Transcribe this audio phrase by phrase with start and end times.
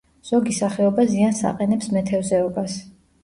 [0.27, 2.79] ზოგი სახეობა ზიანს აყენებს მეთევზეობას.